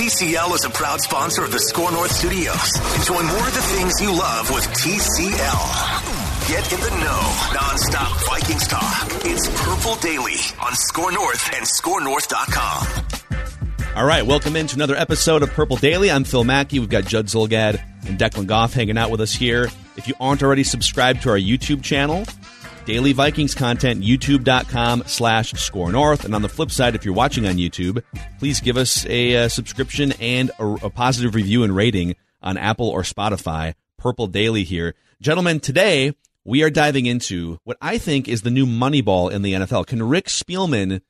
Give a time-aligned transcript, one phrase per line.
[0.00, 2.74] TCL is a proud sponsor of the Score North Studios.
[2.96, 6.48] Enjoy more of the things you love with TCL.
[6.48, 7.20] Get in the know,
[7.52, 9.08] nonstop Vikings talk.
[9.26, 12.86] It's Purple Daily on Score North and ScoreNorth.com.
[13.94, 16.10] All right, welcome into another episode of Purple Daily.
[16.10, 16.78] I'm Phil Mackey.
[16.78, 17.78] We've got Judd Zulgad
[18.08, 19.68] and Declan Goff hanging out with us here.
[19.98, 22.24] If you aren't already subscribed to our YouTube channel,
[22.84, 26.24] daily Vikings content, youtube.com slash score north.
[26.24, 28.02] And on the flip side, if you're watching on YouTube,
[28.38, 32.88] please give us a, uh, subscription and a, a positive review and rating on Apple
[32.88, 33.74] or Spotify.
[33.98, 34.94] Purple Daily here.
[35.20, 36.14] Gentlemen, today
[36.44, 39.86] we are diving into what I think is the new Moneyball in the NFL.
[39.86, 41.02] Can Rick Spielman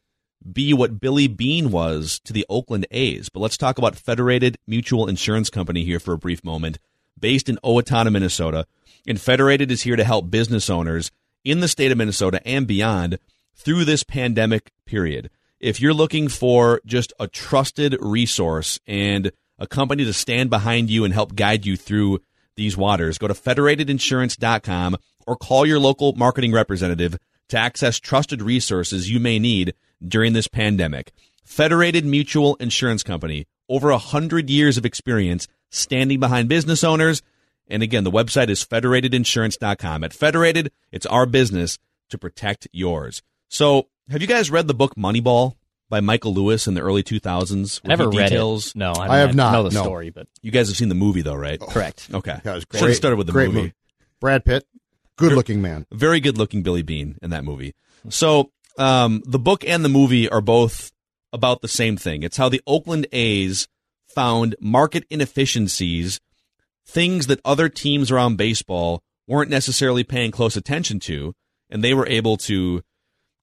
[0.52, 3.28] be what Billy Beane was to the Oakland A's?
[3.28, 6.78] But let's talk about Federated Mutual Insurance Company here for a brief moment.
[7.18, 8.66] Based in Owatonna, Minnesota.
[9.06, 11.10] And Federated is here to help business owners
[11.44, 13.18] in the state of Minnesota and beyond
[13.54, 15.30] through this pandemic period.
[15.58, 21.04] If you're looking for just a trusted resource and a company to stand behind you
[21.04, 22.20] and help guide you through
[22.56, 24.96] these waters, go to federatedinsurance.com
[25.26, 27.18] or call your local marketing representative
[27.48, 29.74] to access trusted resources you may need
[30.06, 31.12] during this pandemic.
[31.44, 37.22] Federated Mutual Insurance Company, over a hundred years of experience standing behind business owners
[37.70, 40.04] and again, the website is federatedinsurance.com.
[40.04, 41.78] At Federated, it's our business
[42.10, 43.22] to protect yours.
[43.48, 45.54] So, have you guys read the book Moneyball
[45.88, 47.84] by Michael Lewis in the early 2000s?
[47.84, 48.68] Never read details?
[48.68, 48.76] it.
[48.76, 49.82] No, I, I have I not, know the no.
[49.82, 51.60] story, but You guys have seen the movie, though, right?
[51.60, 52.08] correct.
[52.12, 52.38] Okay.
[52.44, 52.96] Yeah, it was Should have great.
[52.96, 53.74] started with the great movie.
[54.20, 54.66] Brad Pitt,
[55.16, 55.86] good looking man.
[55.92, 57.74] Very good looking Billy Beane in that movie.
[58.08, 60.92] So, um, the book and the movie are both
[61.32, 62.22] about the same thing.
[62.22, 63.68] It's how the Oakland A's
[64.08, 66.20] found market inefficiencies,
[66.90, 71.34] things that other teams around baseball weren't necessarily paying close attention to,
[71.70, 72.82] and they were able to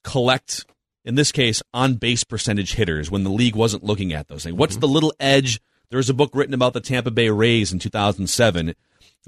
[0.03, 0.65] collect,
[1.05, 4.55] in this case, on base percentage hitters when the league wasn't looking at those things.
[4.55, 5.61] What's the little edge?
[5.89, 8.75] There was a book written about the Tampa Bay Rays in 2007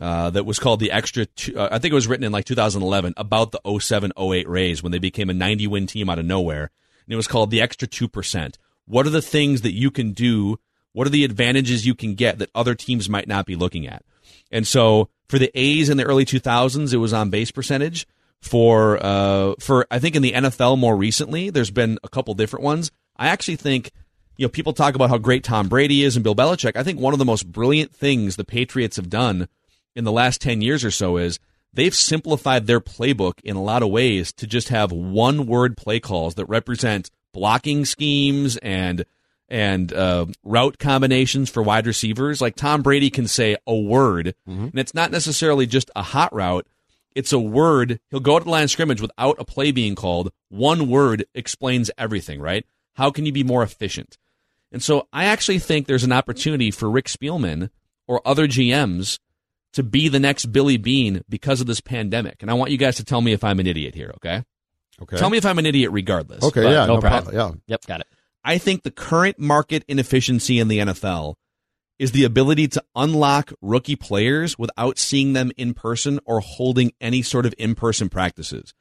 [0.02, 1.26] uh, that was called the extra.
[1.26, 4.84] Two, uh, I think it was written in like 2011 about the 07 08 Rays
[4.84, 6.72] when they became a 90 win team out of nowhere,
[7.06, 8.58] and it was called the extra two percent.
[8.86, 10.60] What are the things that you can do?
[10.94, 14.04] What are the advantages you can get that other teams might not be looking at?
[14.52, 18.08] And so for the A's in the early 2000s, it was on base percentage.
[18.42, 22.64] For uh, for I think in the NFL more recently, there's been a couple different
[22.64, 22.90] ones.
[23.18, 23.92] I actually think
[24.38, 26.78] you know people talk about how great Tom Brady is and Bill Belichick.
[26.78, 29.50] I think one of the most brilliant things the Patriots have done
[29.94, 31.40] in the last 10 years or so is
[31.74, 36.00] they've simplified their playbook in a lot of ways to just have one word play
[36.00, 39.04] calls that represent blocking schemes and
[39.50, 42.40] and uh, route combinations for wide receivers.
[42.42, 46.68] Like Tom Brady can say a word, and it's not necessarily just a hot route.
[47.16, 48.00] It's a word.
[48.12, 50.32] He'll go to the line of scrimmage without a play being called.
[50.50, 52.66] One word explains everything, right?
[52.94, 54.18] How can you be more efficient?
[54.72, 57.72] And so I actually think there's an opportunity for Rick Spielman
[58.08, 59.20] or other GMs
[59.74, 62.42] to be the next Billy Beane because of this pandemic.
[62.42, 64.44] And I want you guys to tell me if I'm an idiot here, okay?
[65.02, 65.18] Okay.
[65.18, 66.44] Tell me if I'm an idiot regardless.
[66.44, 67.34] Okay, yeah, no no, problem.
[67.34, 67.62] problem.
[67.68, 67.74] Yeah.
[67.74, 68.08] Yep, got it.
[68.44, 71.36] I think the current market inefficiency in the NFL
[71.98, 77.22] is the ability to unlock rookie players without seeing them in person or holding any
[77.22, 78.74] sort of in person practices.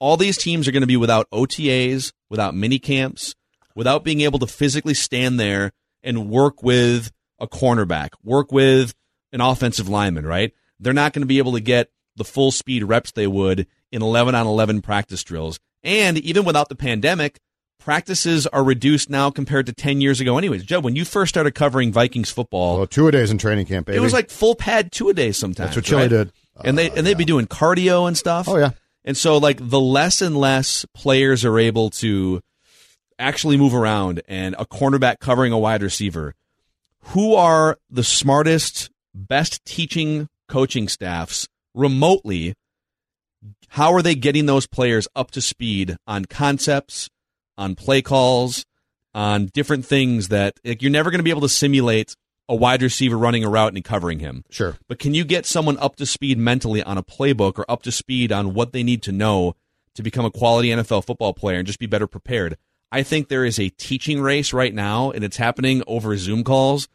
[0.00, 3.34] All these teams are going to be without OTAs, without mini camps,
[3.74, 8.94] without being able to physically stand there and work with a cornerback, work with
[9.32, 10.52] an offensive lineman, right?
[10.80, 14.02] They're not going to be able to get the full speed reps they would in
[14.02, 15.60] 11 on 11 practice drills.
[15.82, 17.38] And even without the pandemic,
[17.86, 20.64] practices are reduced now compared to 10 years ago anyways.
[20.64, 23.86] Joe, when you first started covering Vikings football, Well, two a days in training camp,
[23.86, 23.96] baby.
[23.96, 25.68] it was like full pad two a days sometimes.
[25.68, 26.10] That's what Chilly right?
[26.10, 26.32] did.
[26.64, 28.48] And they Uh, and they'd be doing cardio and stuff.
[28.48, 28.70] Oh, yeah.
[29.04, 32.40] And so like the less and less players are able to
[33.20, 36.34] actually move around and a cornerback covering a wide receiver.
[37.10, 42.54] Who are the smartest, best teaching coaching staffs remotely?
[43.68, 47.08] How are they getting those players up to speed on concepts,
[47.56, 48.64] on play calls,
[49.14, 52.14] on different things that like, you're never going to be able to simulate
[52.48, 54.44] a wide receiver running a route and covering him.
[54.50, 54.76] Sure.
[54.88, 57.92] But can you get someone up to speed mentally on a playbook or up to
[57.92, 59.54] speed on what they need to know
[59.94, 62.56] to become a quality NFL football player and just be better prepared?
[62.92, 66.88] I think there is a teaching race right now, and it's happening over Zoom calls.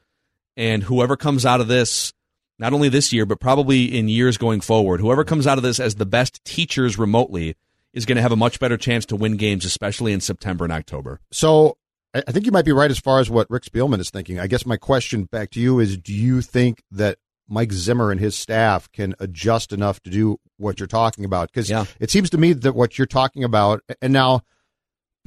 [0.55, 2.13] And whoever comes out of this,
[2.57, 5.79] not only this year, but probably in years going forward, whoever comes out of this
[5.79, 7.55] as the best teachers remotely
[7.93, 10.71] is going to have a much better chance to win games, especially in September and
[10.73, 11.19] October.
[11.31, 11.77] So
[12.13, 14.39] I think you might be right as far as what Rick Spielman is thinking.
[14.39, 17.17] I guess my question back to you is do you think that
[17.47, 21.49] Mike Zimmer and his staff can adjust enough to do what you're talking about?
[21.51, 21.85] Because Yeah.
[21.99, 24.41] it seems to me that what you're talking about, and now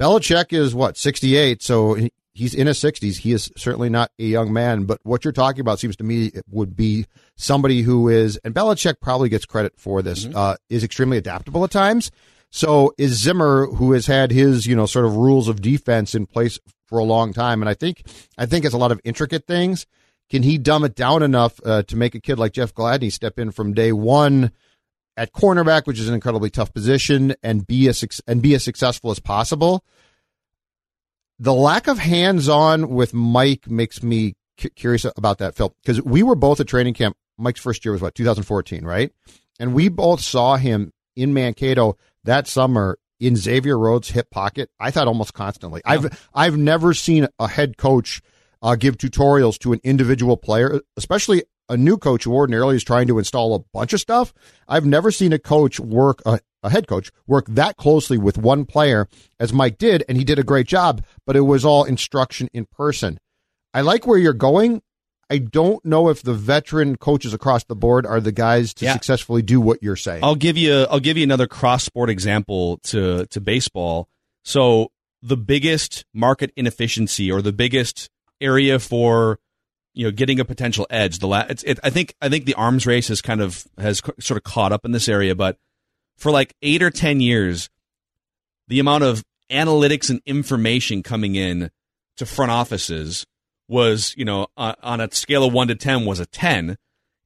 [0.01, 1.97] Belichick is what, 68, so
[2.33, 3.17] he's in his 60s.
[3.19, 6.25] He is certainly not a young man, but what you're talking about seems to me
[6.27, 7.05] it would be
[7.37, 11.71] somebody who is, and Belichick probably gets credit for this, uh, is extremely adaptable at
[11.71, 12.11] times.
[12.55, 16.25] So is Zimmer, who has had his, you know, sort of rules of defense in
[16.25, 18.03] place for a long time, and I think,
[18.37, 19.85] I think it's a lot of intricate things.
[20.29, 23.39] Can he dumb it down enough uh, to make a kid like Jeff Gladney step
[23.39, 24.53] in from day one
[25.17, 29.11] at cornerback, which is an incredibly tough position, and be as and be as successful
[29.11, 29.83] as possible?
[31.37, 36.23] The lack of hands-on with Mike makes me cu- curious about that, Phil, because we
[36.23, 37.17] were both at training camp.
[37.37, 39.11] Mike's first year was what 2014, right?
[39.59, 44.69] And we both saw him in Mankato that summer in Xavier Rhodes' hip pocket.
[44.79, 45.81] I thought almost constantly.
[45.85, 48.21] I've I've never seen a head coach
[48.61, 53.07] uh, give tutorials to an individual player, especially a new coach who ordinarily is trying
[53.07, 54.33] to install a bunch of stuff.
[54.67, 58.65] I've never seen a coach work a, a head coach work that closely with one
[58.65, 59.07] player
[59.39, 61.03] as Mike did, and he did a great job.
[61.25, 63.19] But it was all instruction in person.
[63.73, 64.81] I like where you're going.
[65.29, 68.93] I don't know if the veteran coaches across the board are the guys to Yeah.
[68.93, 70.23] successfully do what you're saying.
[70.23, 74.07] I'll give you I'll give you another cross sport example to to baseball.
[74.43, 74.91] So
[75.23, 79.39] the biggest market inefficiency or the biggest area for
[79.95, 82.53] you know getting a potential edge the la- it's it, I think I think the
[82.53, 85.57] arms race has kind of has c- sort of caught up in this area but
[86.17, 87.69] for like 8 or 10 years
[88.67, 91.71] the amount of analytics and information coming in
[92.17, 93.25] to front offices
[93.67, 96.77] was you know on, on a scale of 1 to 10 was a 10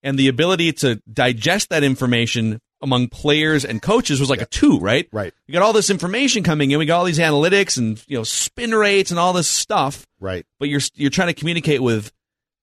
[0.04, 4.80] and the ability to digest that information among players and coaches was like a two,
[4.80, 5.08] right?
[5.12, 5.34] Right.
[5.48, 6.80] We got all this information coming in.
[6.80, 10.08] We got all these analytics and you know spin rates and all this stuff.
[10.20, 10.46] right.
[10.60, 12.12] But you're you're trying to communicate with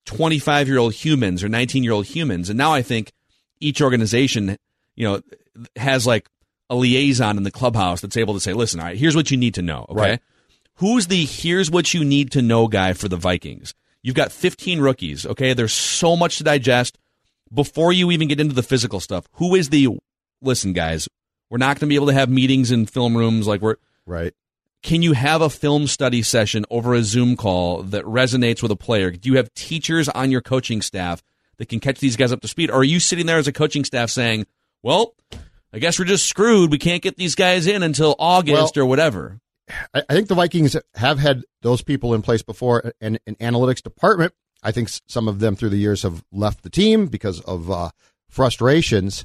[0.07, 3.13] 25 year old humans or 19 year old humans, and now I think
[3.61, 4.57] each organization,
[4.95, 5.21] you know,
[5.77, 6.29] has like
[6.71, 9.37] a liaison in the clubhouse that's able to say, listen, all right, here's what you
[9.37, 9.87] need to know.
[9.91, 10.01] Okay.
[10.01, 10.21] Right.
[10.77, 13.75] Who's the here's what you need to know guy for the Vikings?
[14.03, 15.27] You've got 15 rookies.
[15.27, 15.53] Okay.
[15.53, 16.99] There's so much to digest
[17.53, 19.27] before you even get into the physical stuff.
[19.33, 19.89] Who is the
[20.43, 21.09] listen, guys?
[21.51, 23.77] We're not going to be able to have meetings in film rooms like we're.
[24.05, 24.35] Right.
[24.83, 28.77] Can you have a film study session over a Zoom call that resonates with a
[28.77, 29.11] player?
[29.11, 31.23] Do you have teachers on your coaching staff
[31.57, 32.71] that can catch these guys up to speed?
[32.71, 34.47] Or are you sitting there as a coaching staff saying,
[34.83, 35.15] well,
[35.73, 36.71] I guess we're just screwed.
[36.71, 39.41] We can't get these guys in until August Well- or whatever.
[39.95, 43.83] I, I think the Vikings have had those people in place before, and an analytics
[43.83, 44.33] department.
[44.63, 47.91] I think some of them through the years have left the team because of uh,
[48.29, 49.25] frustrations.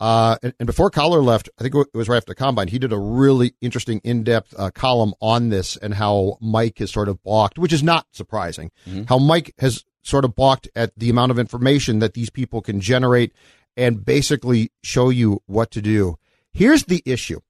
[0.00, 2.78] Uh, and, and before Collar left, I think it was right after the combine, he
[2.78, 7.22] did a really interesting, in-depth uh, column on this and how Mike has sort of
[7.24, 8.70] balked, which is not surprising.
[9.08, 12.80] How Mike has sort of balked at the amount of information that these people can
[12.80, 13.32] generate
[13.76, 16.16] and basically show you what to do.
[16.52, 17.40] Here's the issue.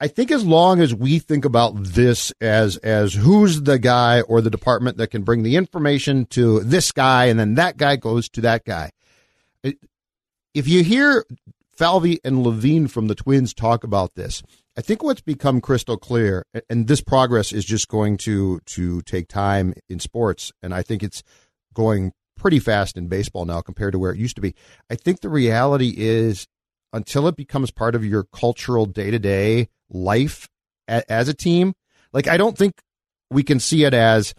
[0.00, 4.40] I think as long as we think about this as as who's the guy or
[4.40, 8.28] the department that can bring the information to this guy and then that guy goes
[8.30, 8.90] to that guy.
[9.62, 11.24] If you hear
[11.72, 14.42] Falvey and Levine from the Twins talk about this,
[14.76, 19.28] I think what's become crystal clear, and this progress is just going to to take
[19.28, 21.22] time in sports, and I think it's
[21.72, 24.54] going pretty fast in baseball now compared to where it used to be.
[24.90, 26.46] I think the reality is
[26.94, 30.48] until it becomes part of your cultural day to day life
[30.88, 31.74] a, as a team,
[32.12, 32.80] like I don't think
[33.30, 34.34] we can see it as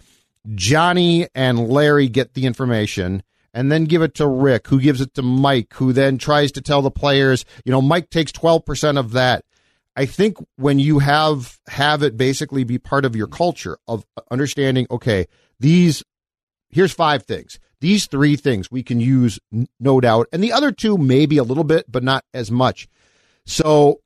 [0.55, 3.21] Johnny and Larry get the information
[3.53, 6.61] and then give it to Rick, who gives it to Mike, who then tries to
[6.61, 9.45] tell the players, you know, Mike takes 12% of that.
[9.95, 14.87] I think when you have have it basically be part of your culture of understanding,
[14.91, 15.27] okay,
[15.59, 16.03] these
[16.69, 17.59] here's five things.
[17.81, 19.39] These three things we can use,
[19.79, 22.87] no doubt, and the other two maybe a little bit, but not as much.
[23.45, 23.99] So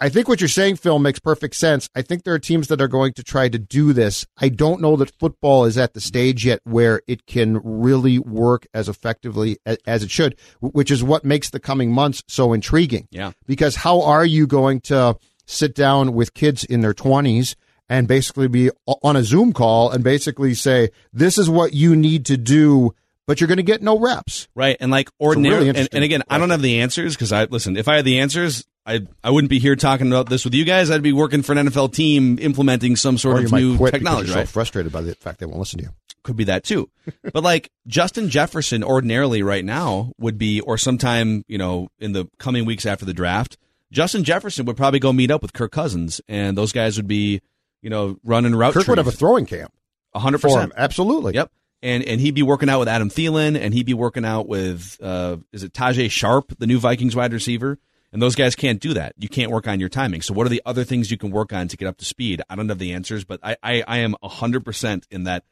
[0.00, 1.88] I think what you're saying, Phil, makes perfect sense.
[1.94, 4.26] I think there are teams that are going to try to do this.
[4.36, 8.68] I don't know that football is at the stage yet where it can really work
[8.72, 13.08] as effectively as, it should, which is what makes the coming months so intriguing.
[13.10, 13.32] Yeah.
[13.46, 17.56] Because how are you going to sit down with kids in their 20s
[17.88, 18.70] and basically be
[19.02, 22.94] on a Zoom call and basically say, this is what you need to do
[23.28, 24.48] but you're going to get no reps.
[24.54, 24.78] Right.
[24.80, 27.76] And like ordinary, really and, and, again, I don't have the answers because I, listen,
[27.76, 30.64] if I had the answers, I, I wouldn't be here talking about this with you
[30.64, 30.90] guys.
[30.90, 34.28] I'd be working for an NFL team implementing some sort or of new technology.
[34.28, 34.48] You're right?
[34.48, 35.90] so frustrated by the fact they won't listen to you.
[36.22, 36.88] Could be that too.
[37.34, 42.30] but like Justin Jefferson ordinarily right now would be, or sometime, you know, in the
[42.38, 43.58] coming weeks after the draft,
[43.92, 47.42] Justin Jefferson would probably go meet up with Kirk Cousins and those guys would be,
[47.82, 49.72] you know, running route Kirk would have a throwing camp.
[50.14, 50.72] 100%.
[50.76, 51.34] Absolutely.
[51.34, 51.50] Yep.
[51.80, 54.98] And and he'd be working out with Adam Thielen, and he'd be working out with
[55.00, 57.78] uh, is it Tajae Sharpe, the new Vikings wide receiver.
[58.12, 59.12] And those guys can't do that.
[59.18, 60.22] You can't work on your timing.
[60.22, 62.40] So what are the other things you can work on to get up to speed?
[62.48, 65.44] I don't have the answers, but I I, I am hundred percent in that.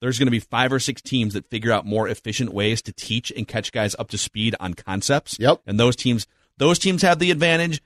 [0.00, 2.92] There's going to be five or six teams that figure out more efficient ways to
[2.92, 5.38] teach and catch guys up to speed on concepts.
[5.38, 5.62] Yep.
[5.66, 6.26] And those teams
[6.58, 7.82] those teams have the advantage,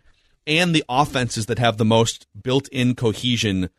[0.47, 3.71] and the offenses that have the most built-in cohesion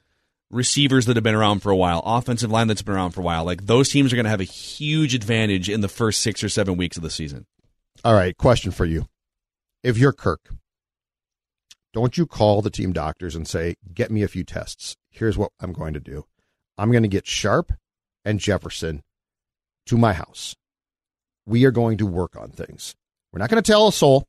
[0.52, 3.24] receivers that have been around for a while, offensive line that's been around for a
[3.24, 3.44] while.
[3.44, 6.50] Like those teams are going to have a huge advantage in the first six or
[6.50, 7.46] seven weeks of the season.
[8.04, 8.38] All right.
[8.38, 9.06] Question for you.
[9.84, 10.54] If you're Kirk,
[11.94, 14.96] don't you call the team doctors and say, get me a few tests?
[15.10, 16.26] Here's what I'm going to do.
[16.78, 17.74] I'm going to get Sharpe
[18.24, 19.04] and Jefferson
[19.88, 20.56] to my house.
[21.46, 22.96] We are going to work on things.
[23.32, 24.28] We're not going to tell a soul.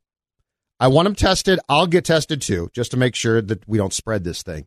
[0.81, 1.61] I want them tested.
[1.69, 4.67] I'll get tested too, just to make sure that we don't spread this thing.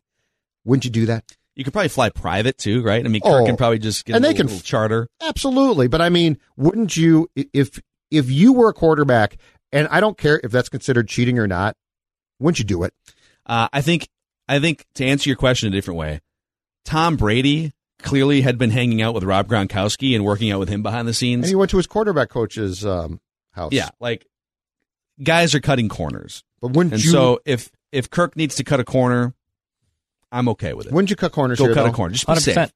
[0.63, 1.25] Wouldn't you do that?
[1.55, 3.03] You could probably fly private too, right?
[3.03, 3.45] I mean, Kirk Oh.
[3.45, 5.07] can probably just get And a they little, can- charter.
[5.21, 7.79] Absolutely, but I mean, wouldn't you if
[8.11, 9.37] if you were a quarterback
[9.71, 11.75] and I don't care if that's considered cheating or not,
[12.39, 12.93] wouldn't you do it?
[13.45, 14.09] Uh, I think
[14.49, 16.19] I think to answer your question a different way,
[16.83, 17.71] Tom Brady
[18.03, 21.11] clearly had been hanging out with Rob Gronkowski and working out with him behind the
[21.11, 21.47] And scenes.
[21.49, 23.19] he went to his quarterback coach's um,
[23.53, 23.71] house.
[23.71, 24.27] Yeah, like
[25.23, 27.11] guys are cutting corners, but wouldn't and you?
[27.11, 29.33] so if if Kirk needs to cut a corner,
[30.35, 30.91] I'm okay with it.
[30.93, 31.57] wouldn't you cut corners?
[31.59, 31.89] Go here, cut though?
[31.89, 32.39] a corner, just be 100%.
[32.41, 32.71] safe.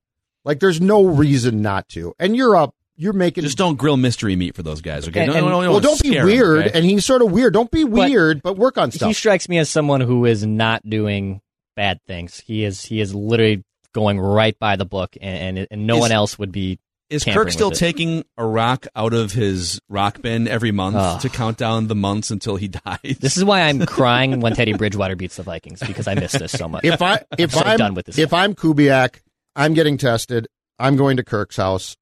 [0.45, 2.13] Like, there's no reason not to.
[2.19, 2.73] And you're up.
[2.95, 3.43] You're making.
[3.43, 5.21] Just don't grill mystery meat for those guys, okay?
[5.21, 6.67] And- No, and- no, no, no, well, don't be scare 'em, weird.
[6.67, 6.77] okay?
[6.77, 7.53] And he's sort of weird.
[7.53, 9.07] Don't be weird, but, work on stuff.
[9.07, 9.19] He stuff.
[9.19, 11.39] strikes me as someone who is not doing
[11.77, 12.41] bad things.
[12.45, 13.63] He is he is literally
[13.93, 16.79] going right by the book, and and, and no Is- one else would be.
[17.09, 21.21] Is Kirk still taking a rock out of his rock bin every month Ugh.
[21.21, 23.17] to count down the months until he dies?
[23.19, 26.51] This is why I'm crying when Teddy Bridgewater beats the Vikings because I miss this
[26.51, 26.85] so much.
[26.85, 28.43] if I if so I'm done with this if guy.
[28.43, 29.21] I'm Kubiak,
[29.55, 30.47] I'm getting tested.
[30.77, 31.97] I'm going to Kirk's house.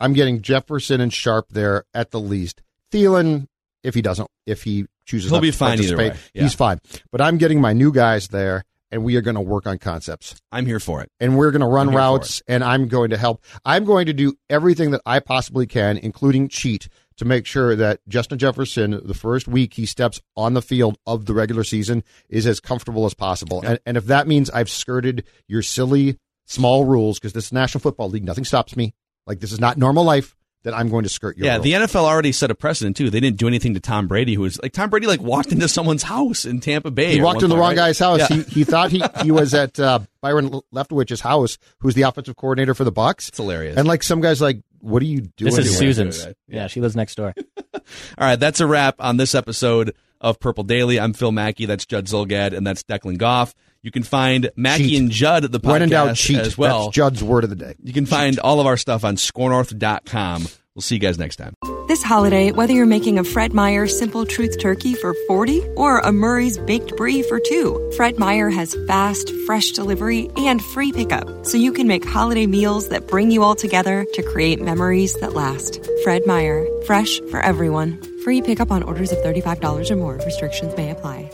[0.00, 2.62] I'm getting Jefferson and Sharpe there at the least.
[2.92, 3.46] Thielen,
[3.82, 6.14] if he doesn't, if he chooses, He'll not be to fine either way.
[6.34, 6.42] Yeah.
[6.44, 6.78] He's fine.
[7.10, 10.36] But I'm getting my new guys there, and we are going to work on concepts.
[10.52, 11.10] I'm here for it.
[11.18, 13.42] and we're going to run I'm here for routes and I'm going to help.
[13.64, 18.00] I'm going to do everything that I possibly can, including cheat, to make sure that
[18.06, 22.46] Justin Jefferson, the first week he steps on the field of the regular season, is
[22.46, 23.62] as comfortable as possible.
[23.64, 27.80] And, and if that means I've skirted your silly small rules, because this is National
[27.80, 28.94] Football League, nothing stops me.
[29.26, 30.34] Like this is not normal life.
[30.62, 31.64] Then I'm going to skirt your yeah, rules.
[31.64, 33.10] the NFL already set a precedent too.
[33.10, 35.66] They didn't do anything to Tom Brady, who was like Tom Brady, like walked into
[35.68, 37.14] someone's house in Tampa Bay.
[37.14, 37.76] he walked one in the wrong right?
[37.76, 38.20] guy's house.
[38.20, 38.36] Yeah.
[38.36, 42.74] He, he thought he, he was at uh, Byron Leftwich's house, who's the offensive coordinator
[42.74, 43.28] for the Bucs.
[43.28, 43.76] It's hilarious.
[43.76, 45.54] And like some guys, like, what are you doing?
[45.54, 45.78] this is here?
[45.78, 46.24] Susan's.
[46.26, 46.36] right.
[46.46, 47.34] Yeah, she lives next door.
[47.74, 47.80] All
[48.18, 51.00] right, that's a wrap on this episode of Purple Daily.
[51.00, 51.66] I'm Phil Mackey.
[51.66, 53.54] That's Judd Zulgad, and that's Declan Goff.
[53.82, 55.00] You can find Mackey Cheat.
[55.00, 56.38] and Judd at the podcast When in doubt, cheat.
[56.38, 56.84] as well.
[56.86, 57.74] That's Judd's word of the day.
[57.82, 60.46] you can find all of our stuff on scorenorth.com.
[60.74, 61.52] We'll see you guys next time.
[61.88, 66.12] This holiday, whether you're making a Fred Meyer Simple Truth Turkey for 40 or a
[66.12, 71.58] Murray's Baked Brie for 2, Fred Meyer has fast, fresh delivery and free pickup, so
[71.58, 75.84] you can make holiday meals that bring you all together to create memories that last.
[76.04, 78.00] Fred Meyer, fresh for everyone.
[78.24, 80.14] Free pickup on orders of $35 or more.
[80.24, 81.30] Restrictions may apply.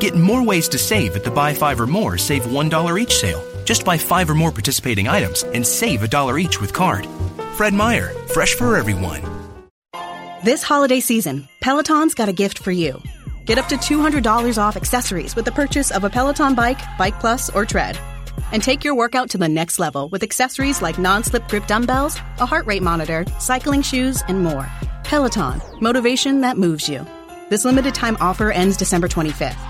[0.00, 3.44] Get more ways to save at the Buy Five or More Save $1 each sale.
[3.66, 7.06] Just buy five or more participating items and save a dollar each with card.
[7.56, 9.20] Fred Meyer, fresh for everyone.
[10.42, 12.98] This holiday season, Peloton's got a gift for you.
[13.44, 17.50] Get up to $200 off accessories with the purchase of a Peloton bike, Bike Plus,
[17.50, 17.98] or Tread.
[18.52, 22.16] And take your workout to the next level with accessories like non slip grip dumbbells,
[22.38, 24.66] a heart rate monitor, cycling shoes, and more.
[25.04, 27.06] Peloton, motivation that moves you.
[27.50, 29.69] This limited time offer ends December 25th.